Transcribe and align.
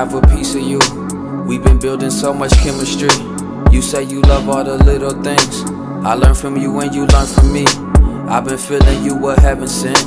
have 0.00 0.14
a 0.14 0.26
piece 0.34 0.54
of 0.54 0.62
you. 0.62 0.78
We've 1.44 1.62
been 1.62 1.78
building 1.78 2.10
so 2.10 2.32
much 2.32 2.52
chemistry. 2.62 3.10
You 3.70 3.82
say 3.82 4.02
you 4.02 4.22
love 4.22 4.48
all 4.48 4.64
the 4.64 4.82
little 4.82 5.10
things. 5.22 5.62
I 6.06 6.14
learn 6.14 6.34
from 6.34 6.56
you 6.56 6.80
and 6.80 6.94
you 6.94 7.04
learn 7.04 7.26
from 7.26 7.52
me. 7.52 7.66
I've 8.26 8.46
been 8.46 8.56
feeling 8.56 9.04
you 9.04 9.14
what 9.14 9.38
heaven 9.40 9.68
sent. 9.68 10.02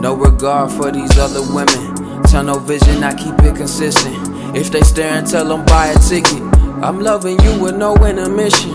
No 0.00 0.14
regard 0.14 0.72
for 0.72 0.90
these 0.90 1.18
other 1.18 1.42
women. 1.54 2.22
Tunnel 2.22 2.58
vision, 2.58 3.04
I 3.04 3.12
keep 3.12 3.38
it 3.40 3.54
consistent. 3.54 4.16
If 4.56 4.70
they 4.70 4.80
stare 4.80 5.18
and 5.18 5.26
tell 5.26 5.46
them 5.46 5.66
buy 5.66 5.88
a 5.88 5.98
ticket, 5.98 6.40
I'm 6.82 7.00
loving 7.00 7.38
you 7.42 7.60
with 7.60 7.76
no 7.76 7.94
intermission. 7.96 8.70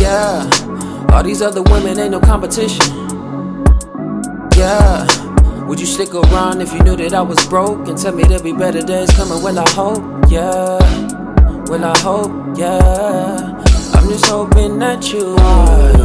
Yeah, 0.00 0.50
all 1.12 1.22
these 1.22 1.40
other 1.40 1.62
women 1.62 2.00
ain't 2.00 2.10
no 2.10 2.18
competition. 2.18 2.84
Yeah, 4.56 5.06
would 5.66 5.80
you 5.80 5.86
stick 5.86 6.14
around 6.14 6.60
if 6.60 6.72
you 6.72 6.80
knew 6.80 6.96
that 6.96 7.14
I 7.14 7.22
was 7.22 7.44
broke 7.46 7.88
and 7.88 7.96
tell 7.96 8.14
me 8.14 8.22
there'll 8.24 8.42
be 8.42 8.52
better 8.52 8.82
days 8.82 9.10
coming? 9.12 9.42
Well, 9.42 9.58
I 9.58 9.68
hope, 9.70 10.30
yeah. 10.30 10.78
Well, 11.66 11.84
I 11.84 11.98
hope, 11.98 12.58
yeah. 12.58 13.62
I'm 13.94 14.08
just 14.08 14.26
hoping 14.26 14.78
that 14.80 15.12
you 15.12 15.34
ride 15.34 16.00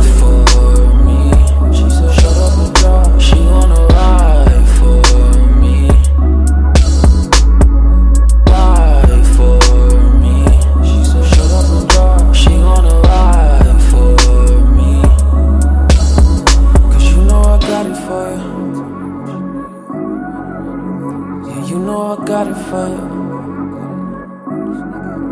got 22.40 22.48
it 22.48 22.60
for 22.70 22.88
you. 22.88 23.04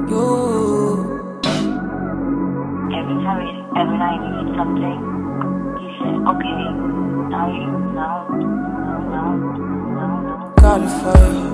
You. 0.09 0.25
Every 2.99 3.17
time, 3.23 3.47
every 3.77 3.97
night 3.97 4.21
you 4.25 4.31
eat 4.41 4.51
something, 4.57 4.97
you 5.79 5.89
say, 5.99 6.13
okay, 6.31 6.61
now 7.31 7.45
you, 7.47 7.65
now, 7.95 8.15
now, 8.27 8.99
now, 9.13 9.29
now, 9.95 10.15
now. 10.27 10.53
got 10.57 10.79
it 10.81 10.93
for 10.99 11.19
you. 11.37 11.47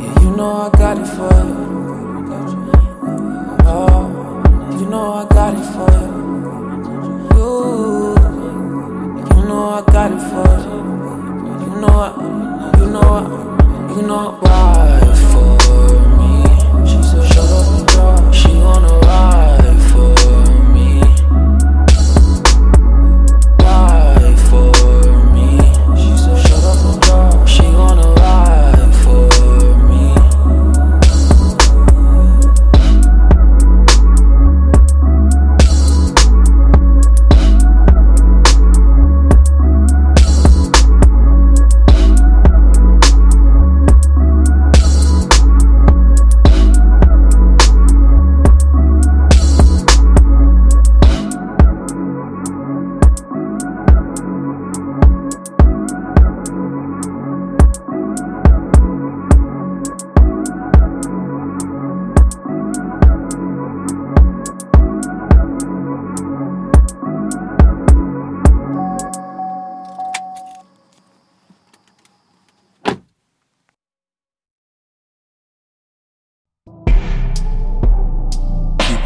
Yeah, 0.00 0.14
you 0.22 0.30
know 0.36 0.50
I 0.50 0.70
got 0.76 0.96
it 0.98 1.06
for 1.06 1.36
you. 1.46 1.58
Oh, 3.68 4.02
you 4.80 4.86
know 4.86 5.04
I 5.12 5.24
got 5.28 5.54
it 5.54 5.66
for. 5.72 5.90
You, 6.00 6.05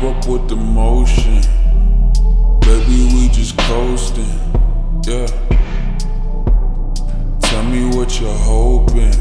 Up 0.02 0.26
with 0.26 0.48
the 0.48 0.56
motion. 0.56 1.42
Baby, 2.60 3.04
we 3.12 3.28
just 3.28 3.54
coasting. 3.58 4.24
Yeah. 5.04 5.26
Tell 7.42 7.62
me 7.64 7.84
what 7.94 8.18
you're 8.18 8.32
hoping. 8.32 9.12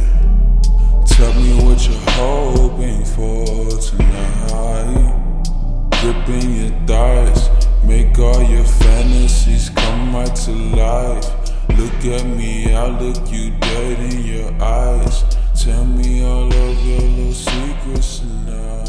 Tell 1.06 1.34
me 1.34 1.52
what 1.66 1.86
you're 1.86 2.12
hoping 2.16 3.04
for 3.04 3.46
tonight. 3.82 5.14
Gripping 6.00 6.56
your 6.56 6.88
thighs. 6.88 7.50
Make 7.84 8.18
all 8.18 8.42
your 8.42 8.64
fantasies 8.64 9.70
come 9.72 10.16
right 10.16 10.34
to 10.34 10.52
life. 10.52 11.26
Look 11.78 12.06
at 12.06 12.26
me, 12.26 12.74
I 12.74 12.88
look 12.88 13.30
you 13.30 13.52
dead 13.52 14.14
in 14.14 14.24
your 14.24 14.64
eyes. 14.64 15.26
Tell 15.62 15.86
me 15.86 16.24
all 16.24 16.48
of 16.48 16.86
your 16.88 17.02
little 17.02 17.34
secrets 17.34 18.20
tonight. 18.20 18.89